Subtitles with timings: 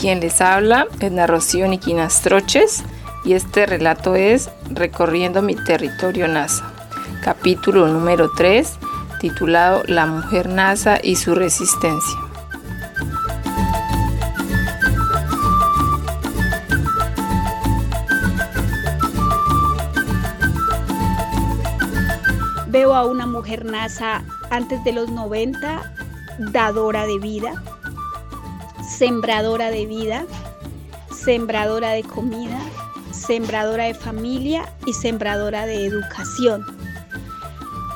[0.00, 2.84] Quien les habla es Rocío Niquinastroches
[3.24, 6.72] y este relato es Recorriendo mi territorio NASA,
[7.24, 8.78] capítulo número 3,
[9.20, 12.16] titulado La mujer NASA y su resistencia.
[22.68, 25.92] Veo a una mujer NASA antes de los 90,
[26.52, 27.60] dadora de vida,
[28.88, 30.26] sembradora de vida,
[31.12, 32.58] sembradora de comida,
[33.12, 36.64] sembradora de familia y sembradora de educación.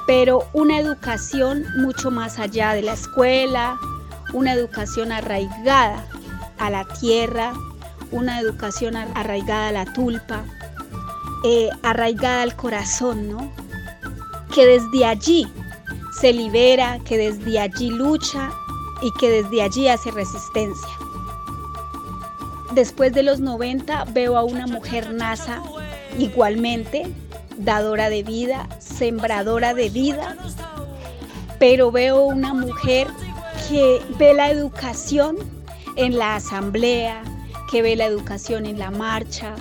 [0.07, 3.79] Pero una educación mucho más allá de la escuela,
[4.33, 6.07] una educación arraigada
[6.59, 7.53] a la tierra,
[8.11, 10.45] una educación arraigada a la tulpa,
[11.45, 13.53] eh, arraigada al corazón, ¿no?
[14.55, 15.49] Que desde allí
[16.21, 18.51] se libera, que desde allí lucha
[19.03, 20.89] y que desde allí hace resistencia.
[22.73, 25.63] Después de los 90 veo a una mujer NASA
[26.19, 27.13] igualmente,
[27.59, 30.37] dadora de vida, sembradora de vida,
[31.59, 33.09] pero veo una mujer
[33.69, 35.37] que ve la educación
[35.97, 37.23] en la asamblea,
[37.71, 39.55] que ve la educación en la marcha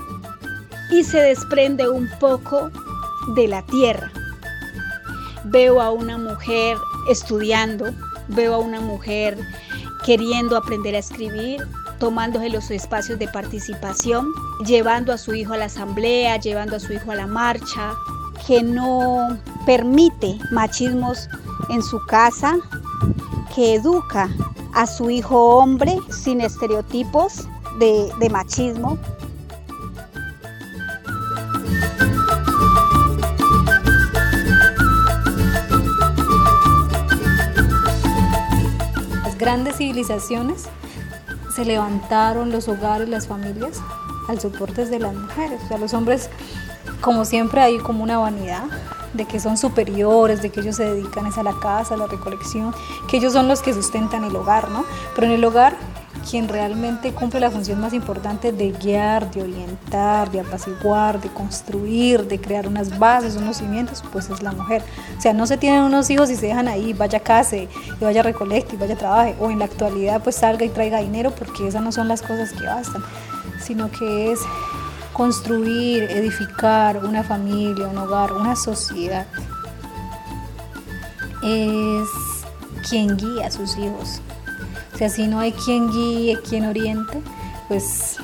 [0.91, 2.71] y se desprende un poco
[3.35, 4.11] de la tierra.
[5.45, 6.77] Veo a una mujer
[7.09, 7.93] estudiando,
[8.31, 9.37] veo a una mujer
[10.05, 11.61] queriendo aprender a escribir,
[11.99, 14.27] tomándose los espacios de participación,
[14.65, 17.93] llevando a su hijo a la asamblea, llevando a su hijo a la marcha,
[18.47, 21.29] que no permite machismos
[21.69, 22.57] en su casa,
[23.55, 24.29] que educa
[24.73, 27.47] a su hijo hombre sin estereotipos
[27.79, 28.97] de, de machismo,
[39.41, 40.65] grandes civilizaciones
[41.55, 43.81] se levantaron los hogares, las familias
[44.29, 45.59] al soporte de las mujeres.
[45.65, 46.29] O sea, los hombres,
[47.01, 48.65] como siempre, hay como una vanidad
[49.13, 52.73] de que son superiores, de que ellos se dedican a la casa, a la recolección,
[53.09, 54.85] que ellos son los que sustentan el hogar, ¿no?
[55.15, 55.75] Pero en el hogar
[56.31, 62.25] quien realmente cumple la función más importante de guiar, de orientar, de apaciguar, de construir,
[62.25, 64.81] de crear unas bases, unos cimientos, pues es la mujer.
[65.17, 67.67] O sea, no se tienen unos hijos y se dejan ahí, vaya a case,
[67.99, 70.69] y vaya a recolecte, y vaya a trabaje, o en la actualidad pues salga y
[70.69, 73.03] traiga dinero, porque esas no son las cosas que bastan,
[73.61, 74.39] sino que es
[75.11, 79.27] construir, edificar una familia, un hogar, una sociedad.
[81.43, 82.07] Es
[82.89, 84.21] quien guía a sus hijos,
[85.01, 87.23] si así no hay quien guíe, quien oriente,
[87.67, 88.17] pues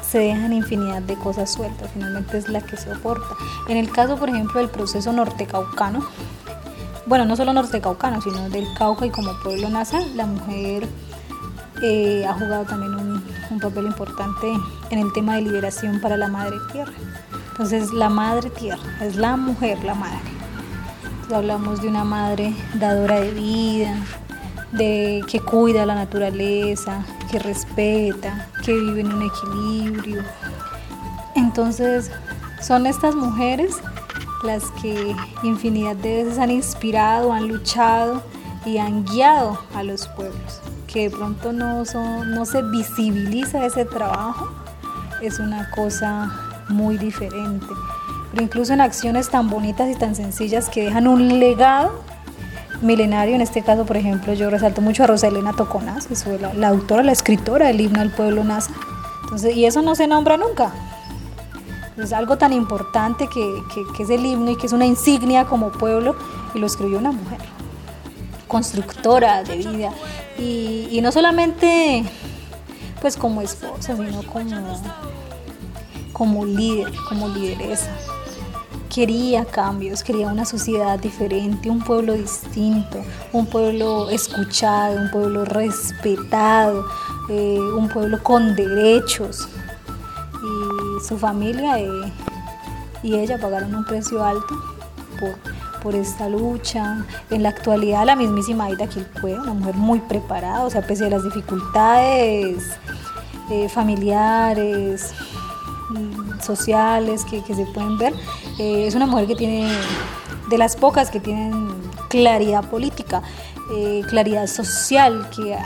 [0.00, 3.36] se dejan infinidad de cosas sueltas, finalmente es la que soporta.
[3.68, 6.02] En el caso, por ejemplo, del proceso nortecaucano,
[7.04, 10.88] bueno, no solo nortecaucano, sino del Cauca y como pueblo NASA, la mujer
[11.82, 14.50] eh, ha jugado también un, papel importante
[14.88, 16.94] en el tema de liberación para la madre tierra.
[17.50, 20.30] Entonces, la madre tierra es la mujer, la madre.
[21.30, 23.94] Hablamos de una madre dadora de vida,
[24.72, 30.22] de que cuida la naturaleza, que respeta, que vive en un equilibrio.
[31.34, 32.10] Entonces,
[32.60, 33.76] son estas mujeres
[34.42, 38.22] las que infinidad de veces han inspirado, han luchado
[38.64, 40.60] y han guiado a los pueblos.
[40.86, 41.84] Que de pronto no,
[42.24, 44.50] no se visibiliza ese trabajo,
[45.20, 47.66] es una cosa muy diferente.
[48.30, 52.02] Pero incluso en acciones tan bonitas y tan sencillas que dejan un legado
[52.82, 53.34] milenario.
[53.34, 57.02] En este caso, por ejemplo, yo resalto mucho a Rosalena Toconaz, que fue la, autora,
[57.02, 58.72] la escritora del himno al pueblo NASA.
[59.22, 60.72] Entonces, y eso no se nombra nunca.
[61.96, 63.62] Es algo tan importante que,
[63.96, 66.16] que, es el himno y que es una insignia como pueblo,
[66.54, 67.38] y lo escribió una mujer,
[68.48, 69.90] constructora de vida.
[70.38, 72.04] Y, y no solamente
[73.00, 74.80] pues como esposa, sino como,
[76.12, 77.90] como líder, como lideresa
[78.92, 86.84] quería cambios, quería una sociedad diferente, un pueblo distinto, un pueblo escuchado, un pueblo respetado,
[87.30, 89.48] eh, un pueblo con derechos.
[90.42, 92.12] Y su familia eh,
[93.02, 94.62] y ella pagaron un precio alto
[95.82, 97.04] por, esta lucha.
[97.30, 101.10] En la actualidad la mismísima Aida Quilpue, una mujer muy preparada, o sea, pese a
[101.10, 102.62] las dificultades
[103.50, 105.12] eh, familiares,
[106.40, 108.14] sociales que, se pueden ver.
[108.58, 109.70] Eh, es una mujer que tiene,
[110.48, 111.72] de las pocas que tienen
[112.08, 113.22] claridad política,
[113.74, 115.56] eh, claridad social, que,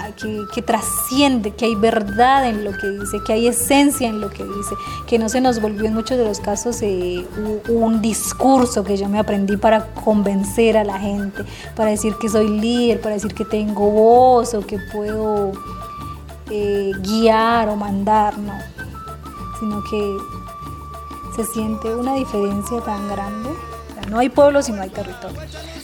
[0.55, 4.45] que, trasciende, que hay verdad en lo que dice, que hay esencia en lo que
[4.45, 4.77] dice,
[5.09, 7.27] que no se nos volvió en muchos de los casos eh,
[7.69, 11.43] un discurso que yo me aprendí para convencer a la gente,
[11.75, 15.51] para decir que soy líder, para decir que tengo voz o que puedo
[16.51, 18.53] eh, guiar o mandar, no,
[19.59, 20.17] sino que
[21.35, 23.51] se siente una diferencia tan grande.
[24.11, 25.41] no hay pueblo si no hay territorio.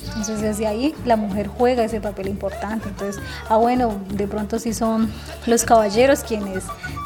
[0.08, 2.88] Entonces desde ahí la mujer juega ese papel importante.
[2.88, 5.10] Entonces, ah bueno, de pronto sí son
[5.46, 6.64] los caballeros quienes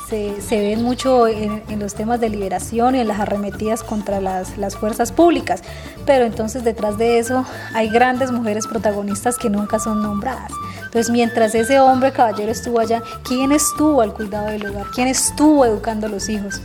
[0.08, 4.76] se, ven mucho en, los temas de liberación y en las arremetidas contra las, las,
[4.76, 5.62] fuerzas públicas,
[6.04, 7.44] pero entonces detrás de eso
[7.74, 10.52] hay grandes mujeres protagonistas que nunca son nombradas.
[10.84, 14.86] Entonces mientras ese hombre caballero estuvo allá, ¿quién estuvo al cuidado del hogar?
[14.94, 16.60] ¿Quién estuvo educando a los hijos?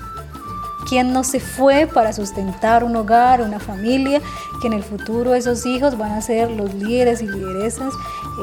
[0.88, 4.22] ¿Quién no se fue para sustentar un hogar, una familia,
[4.62, 7.94] que en el futuro esos hijos van a ser los líderes y lideresas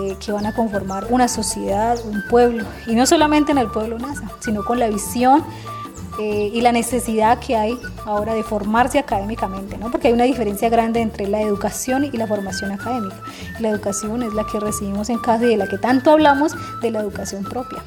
[0.02, 2.64] eh, que van a conformar una sociedad, un pueblo?
[2.86, 5.44] Y no solamente en el pueblo NASA, sino con la visión
[6.20, 9.88] eh, y la necesidad que hay ahora de formarse académicamente, ¿no?
[9.92, 13.16] porque hay una diferencia grande entre la educación y la formación académica.
[13.60, 16.90] La educación es la que recibimos en casa y de la que tanto hablamos de
[16.90, 17.84] la educación propia.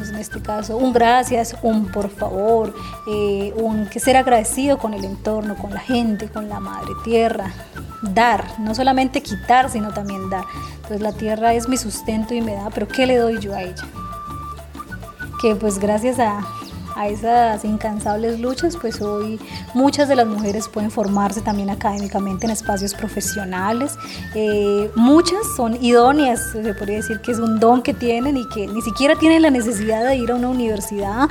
[0.00, 2.74] Entonces, en este caso, un gracias, un por favor,
[3.06, 7.52] eh, un que ser agradecido con el entorno, con la gente, con la madre tierra.
[8.00, 10.44] Dar, no solamente quitar, sino también dar.
[10.76, 13.62] Entonces, la tierra es mi sustento y me da, pero ¿qué le doy yo a
[13.62, 13.84] ella?
[15.42, 16.46] Que pues gracias a,
[17.00, 19.40] a esas incansables luchas, pues hoy
[19.72, 23.94] muchas de las mujeres pueden formarse también académicamente en espacios profesionales.
[24.34, 28.66] Eh, muchas son idóneas, se podría decir que es un don que tienen y que
[28.66, 31.30] ni siquiera tienen la necesidad de ir a una universidad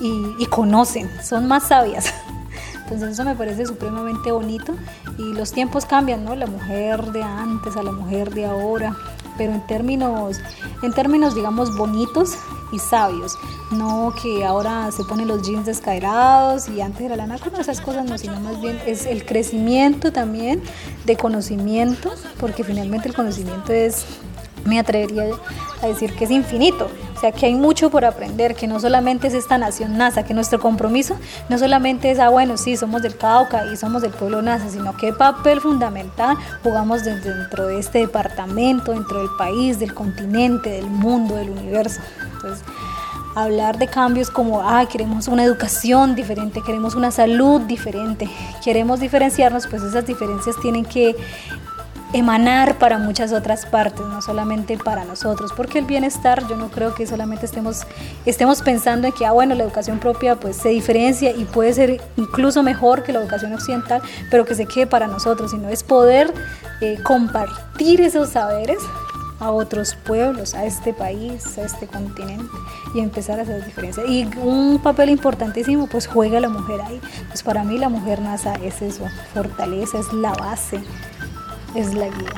[0.00, 2.14] y, y conocen, son más sabias.
[2.84, 4.74] Entonces eso me parece supremamente bonito
[5.18, 6.34] y los tiempos cambian, ¿no?
[6.34, 8.96] La mujer de antes a la mujer de ahora,
[9.36, 10.40] pero en términos,
[10.82, 12.38] en términos digamos bonitos,
[12.72, 13.38] y sabios,
[13.70, 17.80] no que ahora se ponen los jeans descaerados y antes era la lana, con esas
[17.80, 20.62] cosas no, sino más bien es el crecimiento también
[21.04, 24.04] de conocimiento, porque finalmente el conocimiento es,
[24.64, 25.24] me atrevería
[25.82, 29.28] a decir que es infinito, o sea que hay mucho por aprender, que no solamente
[29.28, 31.16] es esta nación NASA, que nuestro compromiso
[31.48, 34.96] no solamente es, ah bueno, sí, somos del Cauca y somos del pueblo NASA, sino
[34.96, 41.36] qué papel fundamental jugamos dentro de este departamento, dentro del país, del continente, del mundo,
[41.36, 42.00] del universo.
[42.32, 42.64] Entonces,
[43.36, 48.28] hablar de cambios como, ah, queremos una educación diferente, queremos una salud diferente,
[48.64, 51.14] queremos diferenciarnos, pues esas diferencias tienen que
[52.12, 56.94] emanar para muchas otras partes, no solamente para nosotros, porque el bienestar yo no creo
[56.94, 57.82] que solamente estemos,
[58.24, 62.00] estemos pensando en que, ah, bueno, la educación propia pues se diferencia y puede ser
[62.16, 64.00] incluso mejor que la educación occidental,
[64.30, 66.32] pero que se quede para nosotros, sino es poder
[66.80, 68.78] eh, compartir esos saberes
[69.38, 72.56] a otros pueblos, a este país, a este continente
[72.94, 74.04] y empezar a hacer diferencia.
[74.06, 77.00] Y un papel importantísimo pues juega la mujer ahí.
[77.28, 79.04] Pues para mí la mujer NASA es eso,
[79.34, 80.80] fortaleza, es la base,
[81.76, 82.34] es la guía.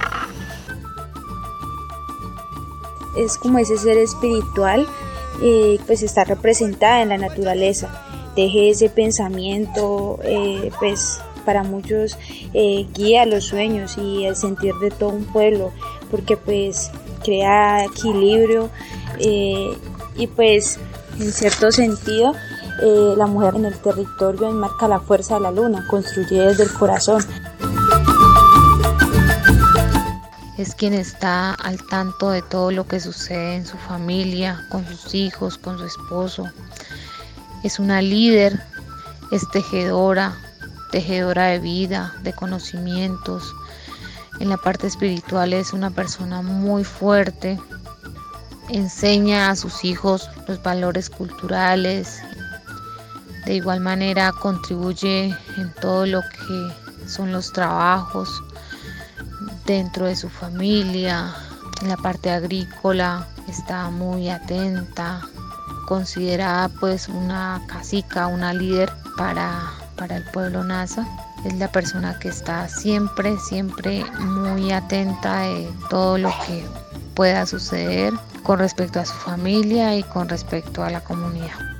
[3.16, 4.86] Es como ese ser espiritual,
[5.42, 7.88] eh, pues está representada en la naturaleza.
[8.36, 12.18] Deje ese pensamiento, eh, pues para muchos
[12.52, 15.72] eh, guía los sueños y el sentir de todo un pueblo
[16.10, 16.90] porque pues
[17.24, 18.68] crea equilibrio
[19.18, 20.78] y pues
[21.18, 22.34] en cierto sentido
[23.16, 27.24] la mujer en el territorio enmarca la fuerza de la luna, construye desde el corazón.
[30.58, 35.14] Es quien está al tanto de todo lo que sucede en su familia, con sus
[35.14, 36.44] hijos, con su esposo.
[37.64, 38.60] Es una líder,
[39.30, 40.36] es tejedora,
[40.90, 43.54] tejedora de vida, de conocimientos,
[44.40, 47.58] en la parte espiritual es una persona muy fuerte,
[48.68, 52.20] enseña a sus hijos los valores culturales,
[53.46, 58.42] de igual manera contribuye en todo lo que son los trabajos
[59.68, 61.34] dentro de su familia,
[61.82, 65.20] en la parte agrícola está muy atenta,
[65.86, 71.06] considerada pues una casica, una líder para, para el pueblo NASA
[71.44, 76.64] es la persona que está siempre, siempre muy atenta de todo lo que
[77.14, 81.77] pueda suceder con respecto a su familia y con respecto a la comunidad.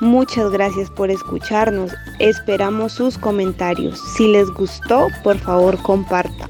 [0.00, 1.92] Muchas gracias por escucharnos.
[2.18, 4.00] Esperamos sus comentarios.
[4.16, 6.48] Si les gustó, por favor comparta.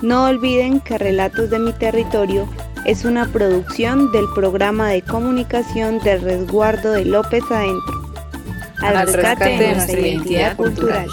[0.00, 2.48] No olviden que Relatos de mi Territorio
[2.84, 8.02] es una producción del programa de comunicación del resguardo de López Adentro
[8.82, 11.06] al rescate de nuestra identidad cultural.